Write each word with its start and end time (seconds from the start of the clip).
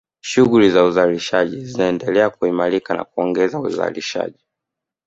Shughuli 0.21 0.69
za 0.69 0.83
uzalishaji 0.83 1.65
zinaendelea 1.65 2.29
kuimarika 2.29 2.93
na 2.97 3.03
kuongeza 3.03 3.59
uzalishaji 3.59 4.45